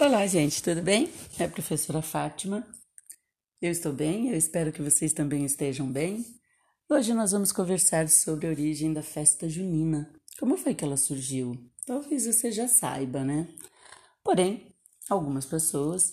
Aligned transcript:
Olá, 0.00 0.24
gente, 0.28 0.62
tudo 0.62 0.80
bem? 0.80 1.10
É 1.40 1.44
a 1.44 1.48
professora 1.48 2.00
Fátima. 2.00 2.64
Eu 3.60 3.72
estou 3.72 3.92
bem, 3.92 4.28
eu 4.28 4.36
espero 4.36 4.70
que 4.70 4.80
vocês 4.80 5.12
também 5.12 5.44
estejam 5.44 5.90
bem. 5.90 6.24
Hoje 6.88 7.12
nós 7.12 7.32
vamos 7.32 7.50
conversar 7.50 8.08
sobre 8.08 8.46
a 8.46 8.50
origem 8.50 8.92
da 8.92 9.02
festa 9.02 9.48
junina. 9.48 10.08
Como 10.38 10.56
foi 10.56 10.72
que 10.72 10.84
ela 10.84 10.96
surgiu? 10.96 11.52
Talvez 11.84 12.26
você 12.26 12.52
já 12.52 12.68
saiba, 12.68 13.24
né? 13.24 13.48
Porém, 14.22 14.72
algumas 15.10 15.44
pessoas 15.44 16.12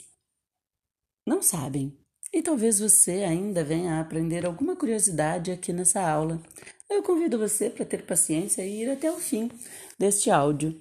não 1.24 1.44
sabem. 1.44 1.96
E 2.34 2.42
talvez 2.42 2.80
você 2.80 3.24
ainda 3.24 3.64
venha 3.64 3.98
a 3.98 4.00
aprender 4.00 4.48
alguma 4.48 4.76
curiosidade 4.76 5.52
aqui 5.52 5.72
nessa 5.72 6.02
aula. 6.02 6.42
Eu 6.90 7.04
convido 7.04 7.38
você 7.38 7.70
para 7.70 7.86
ter 7.86 8.04
paciência 8.04 8.66
e 8.66 8.82
ir 8.82 8.90
até 8.90 9.12
o 9.12 9.20
fim 9.20 9.52
deste 10.00 10.32
áudio. 10.32 10.76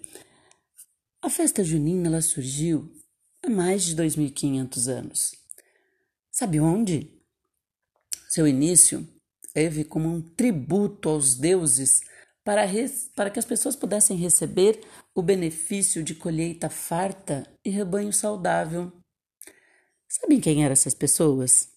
A 1.25 1.31
festa 1.31 1.65
junina 1.65 2.09
ela 2.09 2.21
surgiu 2.21 2.93
há 3.43 3.49
mais 3.49 3.83
de 3.83 3.97
2.500 3.97 4.89
anos. 4.89 5.35
Sabe 6.31 6.61
onde? 6.61 7.19
Seu 8.29 8.47
início 8.47 9.09
teve 9.55 9.85
como 9.85 10.07
um 10.07 10.21
tributo 10.21 11.09
aos 11.09 11.35
deuses 11.35 12.03
para, 12.45 12.65
para 13.17 13.31
que 13.31 13.39
as 13.39 13.47
pessoas 13.47 13.75
pudessem 13.75 14.19
receber 14.19 14.79
o 15.15 15.23
benefício 15.23 16.05
de 16.05 16.15
colheita 16.15 16.69
farta 16.69 17.51
e 17.65 17.71
rebanho 17.71 18.13
saudável. 18.13 18.93
Sabem 20.07 20.39
quem 20.39 20.63
eram 20.63 20.75
essas 20.75 20.93
pessoas? 20.93 21.71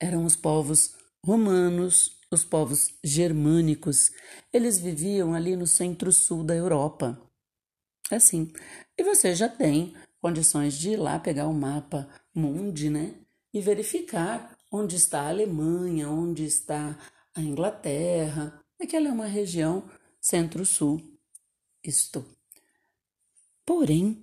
Eram 0.00 0.24
os 0.24 0.34
povos 0.34 0.96
romanos, 1.24 2.18
os 2.32 2.44
povos 2.44 2.94
germânicos. 3.04 4.10
Eles 4.52 4.80
viviam 4.80 5.34
ali 5.34 5.54
no 5.54 5.68
centro-sul 5.68 6.42
da 6.42 6.56
Europa. 6.56 7.30
Assim. 8.10 8.52
E 8.96 9.02
você 9.02 9.34
já 9.34 9.48
tem 9.48 9.94
condições 10.20 10.74
de 10.78 10.90
ir 10.90 10.96
lá 10.96 11.18
pegar 11.18 11.46
o 11.46 11.54
mapa 11.54 12.08
mundi, 12.34 12.90
né? 12.90 13.14
E 13.52 13.60
verificar 13.60 14.56
onde 14.72 14.96
está 14.96 15.22
a 15.22 15.28
Alemanha, 15.28 16.08
onde 16.08 16.44
está 16.44 16.98
a 17.34 17.40
Inglaterra. 17.40 18.60
Aquela 18.80 19.08
é 19.08 19.12
uma 19.12 19.26
região 19.26 19.88
centro-sul. 20.20 21.00
Isto. 21.82 22.24
Porém, 23.64 24.22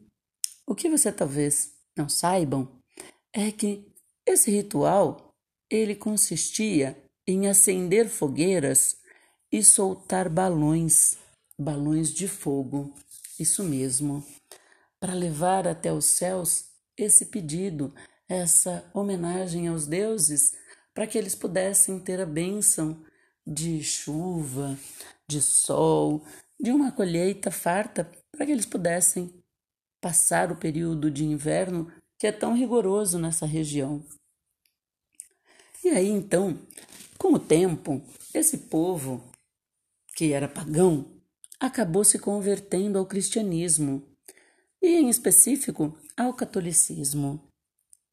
o 0.66 0.76
que 0.76 0.90
você 0.90 1.12
talvez 1.12 1.74
não 1.96 2.10
saibam 2.10 2.68
é 3.34 3.52
que 3.52 3.88
esse 4.26 4.52
ritual 4.52 5.34
ele 5.70 5.96
consistia 5.96 7.02
em 7.26 7.48
acender 7.48 8.10
fogueiras 8.10 8.98
e 9.52 9.64
soltar 9.64 10.30
balões, 10.30 11.18
balões 11.58 12.14
de 12.14 12.28
fogo. 12.28 12.94
Isso 13.42 13.64
mesmo, 13.64 14.24
para 15.00 15.16
levar 15.16 15.68
até 15.68 15.92
os 15.92 16.06
céus 16.06 16.66
esse 16.96 17.26
pedido, 17.26 17.92
essa 18.30 18.88
homenagem 18.94 19.68
aos 19.68 19.88
deuses, 19.88 20.54
para 20.94 21.08
que 21.08 21.18
eles 21.18 21.34
pudessem 21.34 22.00
ter 22.00 22.22
a 22.22 22.26
bênção 22.28 23.04
de 23.44 23.84
chuva, 23.84 24.78
de 25.28 25.42
sol, 25.42 26.24
de 26.60 26.70
uma 26.70 26.92
colheita 26.92 27.50
farta, 27.50 28.12
para 28.32 28.46
que 28.46 28.52
eles 28.52 28.68
pudessem 28.68 29.34
passar 30.00 30.52
o 30.52 30.56
período 30.56 31.10
de 31.10 31.26
inverno 31.26 31.92
que 32.20 32.28
é 32.28 32.32
tão 32.32 32.54
rigoroso 32.54 33.18
nessa 33.18 33.48
região. 33.48 34.06
E 35.84 35.90
aí 35.90 36.10
então, 36.10 36.60
com 37.18 37.34
o 37.34 37.40
tempo, 37.40 38.04
esse 38.36 38.56
povo 38.70 39.20
que 40.16 40.32
era 40.32 40.48
pagão 40.48 41.21
acabou 41.62 42.04
se 42.04 42.18
convertendo 42.18 42.98
ao 42.98 43.06
cristianismo 43.06 44.04
e, 44.82 44.88
em 44.96 45.10
específico, 45.10 45.96
ao 46.18 46.34
catolicismo. 46.34 47.48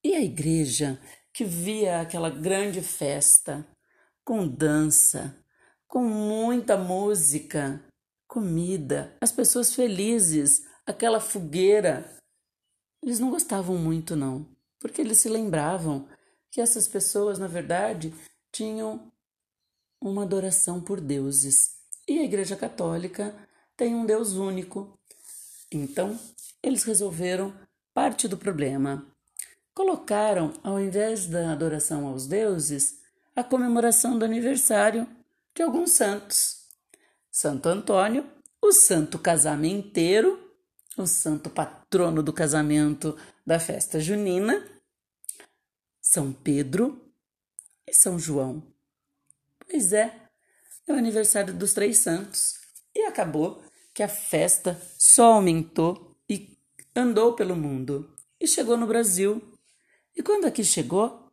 E 0.04 0.14
a 0.14 0.20
igreja, 0.20 1.00
que 1.32 1.46
via 1.46 2.02
aquela 2.02 2.28
grande 2.28 2.82
festa, 2.82 3.66
com 4.22 4.46
dança, 4.46 5.34
com 5.86 6.04
muita 6.04 6.76
música, 6.76 7.82
comida, 8.28 9.16
as 9.22 9.32
pessoas 9.32 9.74
felizes, 9.74 10.62
aquela 10.86 11.18
fogueira, 11.18 12.04
eles 13.02 13.18
não 13.18 13.30
gostavam 13.30 13.78
muito, 13.78 14.14
não, 14.14 14.46
porque 14.78 15.00
eles 15.00 15.18
se 15.18 15.28
lembravam 15.30 16.06
que 16.50 16.60
essas 16.60 16.86
pessoas, 16.86 17.38
na 17.38 17.46
verdade, 17.46 18.12
tinham 18.52 19.10
uma 20.02 20.24
adoração 20.24 20.82
por 20.82 21.00
deuses 21.00 21.77
e 22.08 22.18
a 22.18 22.24
Igreja 22.24 22.56
Católica 22.56 23.34
tem 23.76 23.94
um 23.94 24.06
Deus 24.06 24.32
único. 24.32 24.98
Então, 25.70 26.18
eles 26.62 26.82
resolveram 26.84 27.54
parte 27.92 28.26
do 28.26 28.38
problema. 28.38 29.06
Colocaram, 29.74 30.54
ao 30.64 30.80
invés 30.80 31.26
da 31.26 31.52
adoração 31.52 32.06
aos 32.06 32.26
deuses, 32.26 33.00
a 33.36 33.44
comemoração 33.44 34.18
do 34.18 34.24
aniversário 34.24 35.06
de 35.54 35.62
alguns 35.62 35.92
santos. 35.92 36.66
Santo 37.30 37.68
Antônio, 37.68 38.26
o 38.60 38.72
santo 38.72 39.18
casamenteiro, 39.18 40.52
o 40.96 41.06
santo 41.06 41.48
patrono 41.48 42.22
do 42.22 42.32
casamento 42.32 43.16
da 43.46 43.60
festa 43.60 44.00
junina, 44.00 44.66
São 46.00 46.32
Pedro 46.32 47.12
e 47.86 47.94
São 47.94 48.18
João. 48.18 48.62
Pois 49.60 49.92
é, 49.92 50.27
é 50.88 50.92
o 50.92 50.96
aniversário 50.96 51.54
dos 51.54 51.72
três 51.72 51.98
santos. 51.98 52.58
E 52.94 53.02
acabou 53.02 53.62
que 53.94 54.02
a 54.02 54.08
festa 54.08 54.80
só 54.98 55.34
aumentou 55.34 56.16
e 56.28 56.56
andou 56.94 57.34
pelo 57.34 57.54
mundo. 57.54 58.14
E 58.40 58.46
chegou 58.46 58.76
no 58.76 58.86
Brasil. 58.86 59.42
E 60.16 60.22
quando 60.22 60.46
aqui 60.46 60.64
chegou, 60.64 61.30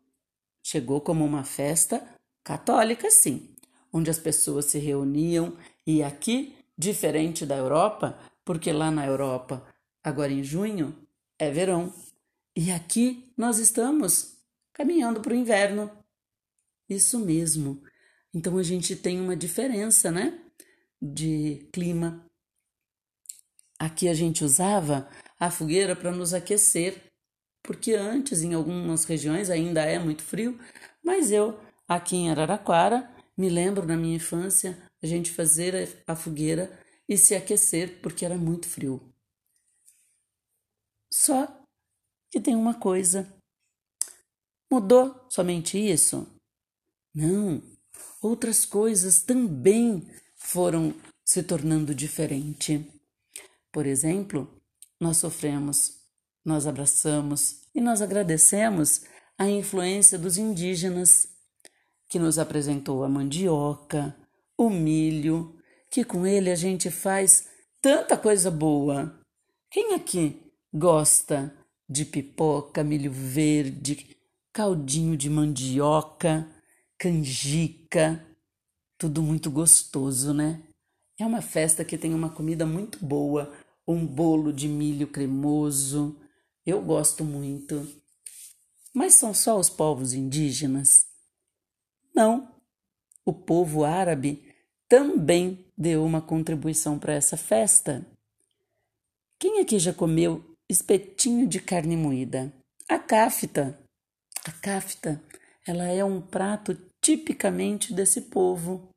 chegou 0.64 1.02
como 1.02 1.24
uma 1.24 1.44
festa 1.44 2.06
católica, 2.44 3.10
sim, 3.10 3.56
onde 3.92 4.10
as 4.10 4.20
pessoas 4.20 4.66
se 4.66 4.80
reuniam. 4.80 5.58
E 5.86 6.04
aqui, 6.04 6.56
diferente 6.78 7.46
da 7.46 7.56
Europa, 7.56 8.18
porque 8.44 8.72
lá 8.72 8.92
na 8.92 9.06
Europa, 9.06 9.66
agora 10.04 10.32
em 10.32 10.44
junho, 10.44 10.96
é 11.40 11.50
verão. 11.50 11.94
E 12.56 12.72
aqui 12.72 13.32
nós 13.38 13.58
estamos 13.58 14.38
caminhando 14.74 15.22
para 15.22 15.34
o 15.34 15.36
inverno. 15.36 15.90
Isso 16.90 17.20
mesmo. 17.20 17.82
Então 18.36 18.58
a 18.58 18.64
gente 18.64 18.98
tem 18.98 19.22
uma 19.22 19.34
diferença, 19.34 20.12
né? 20.12 20.38
De 21.02 21.70
clima. 21.72 22.30
Aqui 23.80 24.10
a 24.10 24.14
gente 24.14 24.44
usava 24.44 25.10
a 25.40 25.50
fogueira 25.50 25.96
para 25.96 26.12
nos 26.12 26.34
aquecer, 26.34 27.02
porque 27.64 27.94
antes 27.94 28.42
em 28.42 28.54
algumas 28.54 29.06
regiões 29.06 29.50
ainda 29.50 29.82
é 29.84 29.98
muito 29.98 30.22
frio, 30.22 30.60
mas 31.02 31.32
eu 31.32 31.58
aqui 31.88 32.18
em 32.18 32.30
Araraquara 32.30 33.10
me 33.38 33.50
lembro 33.50 33.88
na 33.88 33.96
minha 33.96 34.18
infância 34.18 34.78
a 35.02 35.08
gente 35.08 35.32
fazer 35.32 36.04
a 36.06 36.14
fogueira 36.14 36.78
e 37.08 37.18
se 37.18 37.36
aquecer 37.36 38.02
porque 38.02 38.26
era 38.26 38.38
muito 38.38 38.68
frio. 38.68 39.02
Só 41.10 41.48
que 42.30 42.42
tem 42.42 42.54
uma 42.54 42.78
coisa. 42.78 43.34
Mudou 44.70 45.26
somente 45.30 45.78
isso? 45.78 46.28
Não, 47.14 47.75
outras 48.22 48.66
coisas 48.66 49.22
também 49.22 50.08
foram 50.36 50.94
se 51.24 51.42
tornando 51.42 51.94
diferente. 51.94 52.90
Por 53.72 53.86
exemplo, 53.86 54.48
nós 55.00 55.18
sofremos, 55.18 56.00
nós 56.44 56.68
abraçamos 56.68 57.62
e 57.74 57.82
nós 57.82 58.02
agradecemos 58.02 59.04
a 59.38 59.50
influência 59.50 60.18
dos 60.18 60.38
indígenas, 60.38 61.28
que 62.08 62.20
nos 62.20 62.40
apresentou 62.40 63.04
a 63.04 63.10
mandioca, 63.10 64.16
o 64.58 64.70
milho, 64.70 65.56
que 65.90 66.04
com 66.06 66.26
ele 66.26 66.52
a 66.52 66.56
gente 66.56 66.90
faz 66.90 67.50
tanta 67.82 68.16
coisa 68.18 68.50
boa. 68.50 69.20
Quem 69.70 69.94
aqui 69.96 70.42
gosta 70.74 71.54
de 71.90 72.06
pipoca, 72.06 72.84
milho 72.84 73.12
verde, 73.12 74.16
caldinho 74.54 75.18
de 75.18 75.30
mandioca? 75.30 76.48
Canjica, 77.06 78.26
tudo 78.98 79.22
muito 79.22 79.52
gostoso, 79.52 80.34
né? 80.34 80.64
É 81.20 81.24
uma 81.24 81.40
festa 81.40 81.86
que 81.86 82.00
tem 82.00 82.16
uma 82.16 82.32
comida 82.32 82.66
muito 82.66 83.06
boa, 83.06 83.56
um 83.88 84.04
bolo 84.04 84.52
de 84.52 84.68
milho 84.68 85.08
cremoso. 85.08 86.20
Eu 86.66 86.82
gosto 86.82 87.24
muito. 87.24 87.88
Mas 88.92 89.14
são 89.14 89.36
só 89.36 89.60
os 89.60 89.70
povos 89.70 90.14
indígenas? 90.14 91.06
Não. 92.16 92.52
O 93.24 93.32
povo 93.32 93.84
árabe 93.84 94.52
também 94.90 95.64
deu 95.78 96.04
uma 96.04 96.24
contribuição 96.24 96.98
para 96.98 97.14
essa 97.14 97.38
festa. 97.38 98.04
Quem 99.38 99.60
aqui 99.60 99.78
já 99.78 99.94
comeu 99.94 100.44
espetinho 100.68 101.48
de 101.48 101.60
carne 101.60 101.96
moída? 101.96 102.52
A 102.90 102.98
cáfita. 102.98 103.80
A 104.44 104.52
cáfita 104.52 105.22
ela 105.68 105.86
é 105.86 106.04
um 106.04 106.22
prato 106.22 106.76
tipicamente 107.06 107.94
desse 107.94 108.20
povo. 108.20 108.90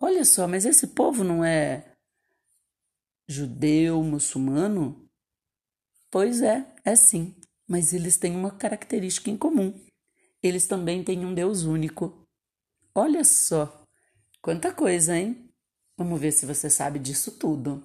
Olha 0.00 0.24
só, 0.24 0.48
mas 0.48 0.64
esse 0.64 0.86
povo 0.86 1.22
não 1.22 1.44
é 1.44 1.92
judeu, 3.28 4.02
muçulmano? 4.02 5.06
Pois 6.10 6.40
é, 6.40 6.66
é 6.82 6.96
sim, 6.96 7.34
mas 7.68 7.92
eles 7.92 8.16
têm 8.16 8.34
uma 8.34 8.50
característica 8.50 9.28
em 9.28 9.36
comum. 9.36 9.78
Eles 10.42 10.66
também 10.66 11.04
têm 11.04 11.26
um 11.26 11.34
Deus 11.34 11.64
único. 11.64 12.26
Olha 12.94 13.24
só, 13.24 13.84
quanta 14.40 14.72
coisa, 14.72 15.14
hein? 15.14 15.50
Vamos 15.98 16.18
ver 16.18 16.32
se 16.32 16.46
você 16.46 16.70
sabe 16.70 16.98
disso 16.98 17.32
tudo. 17.32 17.84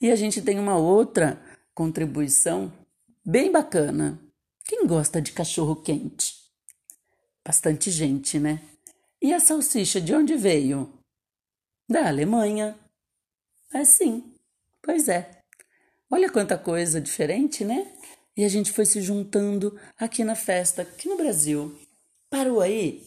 E 0.00 0.08
a 0.08 0.14
gente 0.14 0.40
tem 0.40 0.60
uma 0.60 0.76
outra 0.76 1.42
contribuição 1.74 2.72
bem 3.26 3.50
bacana. 3.50 4.20
Quem 4.64 4.86
gosta 4.86 5.20
de 5.20 5.32
cachorro 5.32 5.74
quente? 5.74 6.49
Bastante 7.50 7.90
gente, 7.90 8.38
né? 8.38 8.62
E 9.20 9.34
a 9.34 9.40
salsicha 9.40 10.00
de 10.00 10.14
onde 10.14 10.36
veio? 10.36 10.88
Da 11.88 12.06
Alemanha. 12.06 12.78
É 13.74 13.82
sim, 13.82 14.22
pois 14.80 15.08
é. 15.08 15.42
Olha 16.08 16.30
quanta 16.30 16.56
coisa 16.56 17.00
diferente, 17.00 17.64
né? 17.64 17.92
E 18.36 18.44
a 18.44 18.48
gente 18.48 18.70
foi 18.70 18.86
se 18.86 19.02
juntando 19.02 19.76
aqui 19.98 20.22
na 20.22 20.36
festa, 20.36 20.82
aqui 20.82 21.08
no 21.08 21.16
Brasil. 21.16 21.76
Parou 22.30 22.60
aí? 22.60 23.04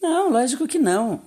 Não, 0.00 0.30
lógico 0.30 0.68
que 0.68 0.78
não. 0.78 1.20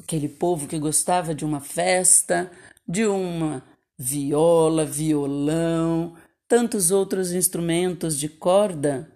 Aquele 0.00 0.28
povo 0.28 0.66
que 0.66 0.80
gostava 0.80 1.32
de 1.32 1.44
uma 1.44 1.60
festa, 1.60 2.50
de 2.88 3.06
uma 3.06 3.62
viola, 3.96 4.84
violão, 4.84 6.16
tantos 6.48 6.90
outros 6.90 7.30
instrumentos 7.30 8.18
de 8.18 8.28
corda, 8.28 9.08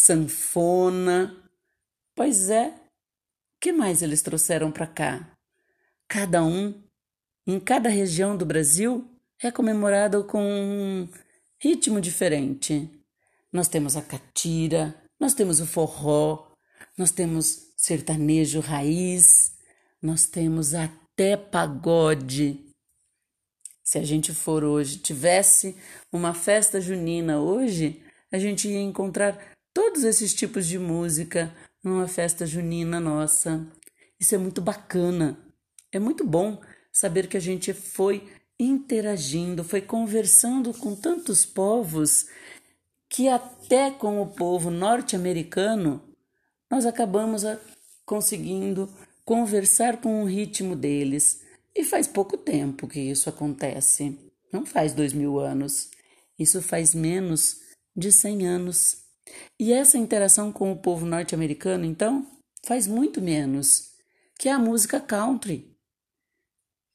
sanfona. 0.00 1.36
Pois 2.14 2.48
é, 2.48 2.74
que 3.60 3.72
mais 3.72 4.02
eles 4.02 4.22
trouxeram 4.22 4.72
para 4.72 4.86
cá? 4.86 5.36
Cada 6.08 6.42
um, 6.42 6.74
em 7.46 7.60
cada 7.60 7.88
região 7.88 8.36
do 8.36 8.46
Brasil, 8.46 9.06
é 9.42 9.50
comemorado 9.50 10.24
com 10.24 10.42
um 10.42 11.08
ritmo 11.60 12.00
diferente. 12.00 12.90
Nós 13.52 13.68
temos 13.68 13.96
a 13.96 14.02
catira, 14.02 14.94
nós 15.18 15.34
temos 15.34 15.60
o 15.60 15.66
forró, 15.66 16.50
nós 16.96 17.10
temos 17.10 17.72
sertanejo 17.76 18.60
raiz, 18.60 19.54
nós 20.00 20.24
temos 20.24 20.74
até 20.74 21.36
pagode. 21.36 22.66
Se 23.84 23.98
a 23.98 24.02
gente 24.02 24.32
for 24.32 24.64
hoje, 24.64 24.98
tivesse 24.98 25.76
uma 26.10 26.32
festa 26.32 26.80
junina 26.80 27.40
hoje, 27.40 28.02
a 28.32 28.38
gente 28.38 28.68
ia 28.68 28.80
encontrar 28.80 29.59
todos 29.80 30.04
esses 30.04 30.34
tipos 30.34 30.66
de 30.66 30.78
música 30.78 31.50
numa 31.82 32.06
festa 32.06 32.44
junina 32.44 33.00
nossa. 33.00 33.66
Isso 34.20 34.34
é 34.34 34.38
muito 34.38 34.60
bacana. 34.60 35.38
É 35.90 35.98
muito 35.98 36.22
bom 36.22 36.60
saber 36.92 37.28
que 37.28 37.36
a 37.38 37.40
gente 37.40 37.72
foi 37.72 38.30
interagindo, 38.58 39.64
foi 39.64 39.80
conversando 39.80 40.74
com 40.74 40.94
tantos 40.94 41.46
povos 41.46 42.26
que 43.08 43.26
até 43.26 43.90
com 43.90 44.20
o 44.20 44.26
povo 44.26 44.70
norte-americano 44.70 46.02
nós 46.70 46.84
acabamos 46.84 47.42
conseguindo 48.04 48.86
conversar 49.24 49.96
com 49.96 50.22
o 50.22 50.26
ritmo 50.26 50.76
deles 50.76 51.40
e 51.74 51.84
faz 51.84 52.06
pouco 52.06 52.36
tempo 52.36 52.86
que 52.86 53.00
isso 53.00 53.30
acontece. 53.30 54.14
Não 54.52 54.66
faz 54.66 54.92
dois 54.92 55.14
mil 55.14 55.40
anos. 55.40 55.88
Isso 56.38 56.60
faz 56.60 56.94
menos 56.94 57.62
de 57.96 58.12
cem 58.12 58.46
anos. 58.46 59.08
E 59.58 59.72
essa 59.72 59.98
interação 59.98 60.52
com 60.52 60.72
o 60.72 60.78
povo 60.78 61.04
norte-americano, 61.04 61.84
então, 61.84 62.26
faz 62.64 62.86
muito 62.86 63.20
menos 63.20 63.90
que 64.38 64.48
a 64.48 64.58
música 64.58 65.00
country. 65.00 65.76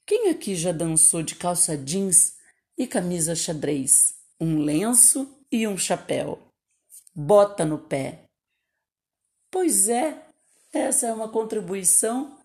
Quem 0.05 0.29
aqui 0.29 0.55
já 0.55 0.71
dançou 0.71 1.23
de 1.23 1.35
calça 1.35 1.77
jeans 1.77 2.35
e 2.77 2.87
camisa 2.87 3.35
xadrez, 3.35 4.15
um 4.39 4.59
lenço 4.59 5.39
e 5.51 5.67
um 5.67 5.77
chapéu? 5.77 6.39
Bota 7.13 7.65
no 7.65 7.79
pé. 7.79 8.25
Pois 9.49 9.87
é, 9.89 10.27
essa 10.73 11.07
é 11.07 11.13
uma 11.13 11.29
contribuição 11.29 12.39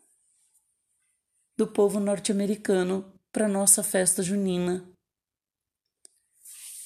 do 1.56 1.66
povo 1.66 2.00
norte-americano 2.00 3.12
para 3.32 3.48
nossa 3.48 3.82
festa 3.82 4.22
junina. 4.22 4.89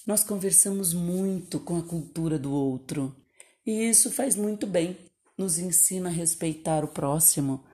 Nós 0.06 0.22
conversamos 0.22 0.92
muito 0.92 1.58
com 1.58 1.78
a 1.78 1.82
cultura 1.82 2.38
do 2.38 2.52
outro. 2.52 3.16
E 3.64 3.88
isso 3.88 4.10
faz 4.10 4.36
muito 4.36 4.66
bem. 4.66 4.98
Nos 5.36 5.58
ensina 5.58 6.10
a 6.10 6.12
respeitar 6.12 6.84
o 6.84 6.88
próximo, 6.88 7.64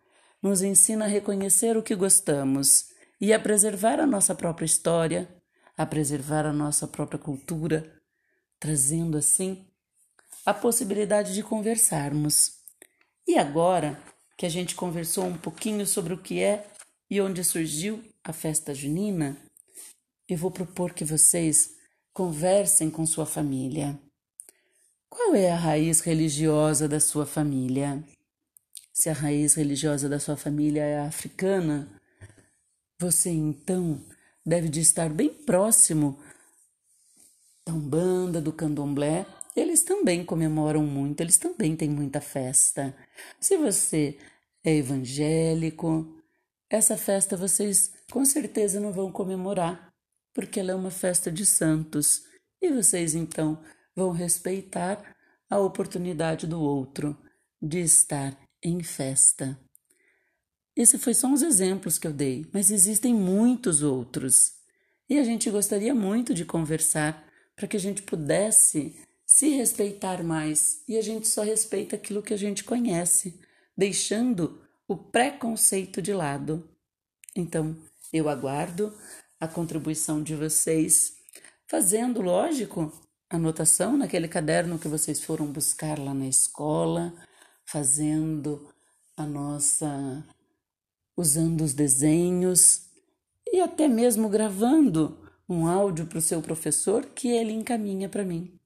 nos 0.42 0.62
ensina 0.62 1.04
a 1.04 1.08
reconhecer 1.08 1.76
o 1.76 1.82
que 1.82 1.94
gostamos. 1.94 2.90
E 3.20 3.32
a 3.32 3.40
preservar 3.40 4.00
a 4.00 4.06
nossa 4.06 4.34
própria 4.34 4.64
história, 4.64 5.28
a 5.76 5.84
preservar 5.84 6.46
a 6.46 6.52
nossa 6.52 6.86
própria 6.86 7.18
cultura, 7.18 7.92
trazendo 8.58 9.18
assim 9.18 9.66
a 10.46 10.54
possibilidade 10.54 11.34
de 11.34 11.42
conversarmos. 11.42 12.60
E 13.26 13.36
agora 13.36 14.00
que 14.38 14.46
a 14.46 14.48
gente 14.48 14.74
conversou 14.74 15.24
um 15.24 15.36
pouquinho 15.36 15.86
sobre 15.86 16.14
o 16.14 16.18
que 16.18 16.40
é 16.40 16.66
e 17.10 17.20
onde 17.20 17.44
surgiu 17.44 18.02
a 18.24 18.32
festa 18.32 18.74
junina, 18.74 19.36
eu 20.28 20.38
vou 20.38 20.50
propor 20.50 20.94
que 20.94 21.04
vocês 21.04 21.79
conversem 22.20 22.90
com 22.90 23.06
sua 23.06 23.24
família. 23.24 23.98
Qual 25.08 25.34
é 25.34 25.50
a 25.50 25.56
raiz 25.56 26.00
religiosa 26.00 26.86
da 26.86 27.00
sua 27.00 27.24
família? 27.24 28.04
Se 28.92 29.08
a 29.08 29.14
raiz 29.14 29.54
religiosa 29.54 30.06
da 30.06 30.20
sua 30.20 30.36
família 30.36 30.82
é 30.82 31.00
africana, 31.00 31.88
você 32.98 33.30
então 33.30 33.98
deve 34.44 34.68
de 34.68 34.80
estar 34.80 35.08
bem 35.08 35.30
próximo 35.30 36.18
da 37.66 37.72
Umbanda, 37.72 38.38
do 38.38 38.52
Candomblé. 38.52 39.24
Eles 39.56 39.82
também 39.82 40.22
comemoram 40.22 40.82
muito, 40.82 41.22
eles 41.22 41.38
também 41.38 41.74
têm 41.74 41.88
muita 41.88 42.20
festa. 42.20 42.94
Se 43.40 43.56
você 43.56 44.18
é 44.62 44.76
evangélico, 44.76 46.06
essa 46.68 46.98
festa 46.98 47.34
vocês 47.34 47.94
com 48.12 48.26
certeza 48.26 48.78
não 48.78 48.92
vão 48.92 49.10
comemorar, 49.10 49.89
porque 50.32 50.60
ela 50.60 50.72
é 50.72 50.74
uma 50.74 50.90
festa 50.90 51.30
de 51.30 51.44
santos 51.44 52.22
e 52.60 52.70
vocês 52.70 53.14
então 53.14 53.62
vão 53.94 54.10
respeitar 54.10 55.16
a 55.48 55.58
oportunidade 55.58 56.46
do 56.46 56.60
outro 56.60 57.18
de 57.60 57.80
estar 57.80 58.36
em 58.62 58.82
festa. 58.82 59.58
Esse 60.76 60.98
foi 60.98 61.14
só 61.14 61.26
uns 61.26 61.42
exemplos 61.42 61.98
que 61.98 62.06
eu 62.06 62.12
dei, 62.12 62.46
mas 62.52 62.70
existem 62.70 63.14
muitos 63.14 63.82
outros. 63.82 64.52
E 65.08 65.18
a 65.18 65.24
gente 65.24 65.50
gostaria 65.50 65.94
muito 65.94 66.32
de 66.32 66.44
conversar 66.44 67.26
para 67.56 67.66
que 67.66 67.76
a 67.76 67.80
gente 67.80 68.02
pudesse 68.02 68.94
se 69.26 69.48
respeitar 69.50 70.22
mais. 70.22 70.82
E 70.88 70.96
a 70.96 71.02
gente 71.02 71.28
só 71.28 71.42
respeita 71.42 71.96
aquilo 71.96 72.22
que 72.22 72.32
a 72.32 72.36
gente 72.36 72.64
conhece, 72.64 73.40
deixando 73.76 74.62
o 74.88 74.96
preconceito 74.96 76.00
de 76.00 76.12
lado. 76.12 76.68
Então, 77.36 77.76
eu 78.12 78.28
aguardo 78.28 78.96
a 79.40 79.48
contribuição 79.48 80.22
de 80.22 80.36
vocês, 80.36 81.14
fazendo, 81.66 82.20
lógico, 82.20 82.92
anotação 83.28 83.96
naquele 83.96 84.28
caderno 84.28 84.78
que 84.78 84.86
vocês 84.86 85.24
foram 85.24 85.46
buscar 85.46 85.98
lá 85.98 86.12
na 86.12 86.28
escola, 86.28 87.14
fazendo 87.64 88.68
a 89.16 89.24
nossa. 89.24 90.22
usando 91.16 91.62
os 91.62 91.72
desenhos 91.72 92.86
e 93.46 93.60
até 93.60 93.88
mesmo 93.88 94.28
gravando 94.28 95.18
um 95.48 95.66
áudio 95.66 96.06
para 96.06 96.18
o 96.18 96.22
seu 96.22 96.40
professor 96.40 97.06
que 97.06 97.28
ele 97.28 97.52
encaminha 97.52 98.08
para 98.08 98.24
mim. 98.24 98.58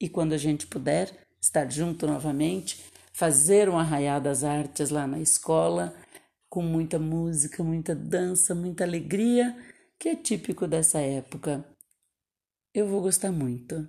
E 0.00 0.08
quando 0.08 0.32
a 0.32 0.38
gente 0.38 0.66
puder 0.66 1.26
estar 1.40 1.70
junto 1.70 2.06
novamente, 2.06 2.82
fazer 3.12 3.68
um 3.68 3.78
arraial 3.78 4.20
das 4.20 4.42
artes 4.42 4.90
lá 4.90 5.06
na 5.06 5.20
escola, 5.20 5.94
com 6.48 6.62
muita 6.62 6.98
música, 6.98 7.62
muita 7.62 7.94
dança, 7.94 8.54
muita 8.54 8.84
alegria, 8.84 9.56
que 10.02 10.08
é 10.08 10.16
típico 10.16 10.66
dessa 10.66 10.98
época. 10.98 11.64
Eu 12.74 12.88
vou 12.88 13.02
gostar 13.02 13.30
muito. 13.30 13.88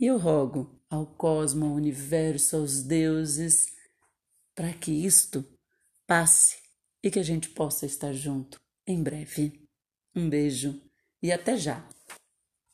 E 0.00 0.06
eu 0.06 0.18
rogo 0.18 0.82
ao 0.90 1.06
cosmo, 1.06 1.66
ao 1.66 1.74
universo, 1.74 2.56
aos 2.56 2.82
deuses, 2.82 3.72
para 4.52 4.72
que 4.72 4.90
isto 4.90 5.44
passe 6.08 6.56
e 7.04 7.08
que 7.08 7.20
a 7.20 7.22
gente 7.22 7.50
possa 7.50 7.86
estar 7.86 8.12
junto 8.12 8.60
em 8.84 9.00
breve. 9.00 9.64
Um 10.12 10.28
beijo 10.28 10.82
e 11.22 11.30
até 11.30 11.56
já! 11.56 11.88